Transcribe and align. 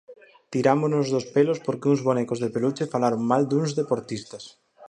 Tirámonos 0.53 1.05
dos 1.13 1.25
pelos 1.35 1.59
porque 1.65 1.89
uns 1.91 2.01
bonecos 2.07 2.39
de 2.43 2.51
peluche 2.55 2.91
falaron 2.93 3.21
mal 3.31 3.43
duns 3.51 3.71
deportistas. 3.79 4.43